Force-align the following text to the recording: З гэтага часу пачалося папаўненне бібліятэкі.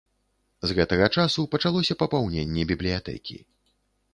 З 0.69 0.77
гэтага 0.77 1.09
часу 1.17 1.45
пачалося 1.53 1.97
папаўненне 2.01 2.67
бібліятэкі. 2.73 3.37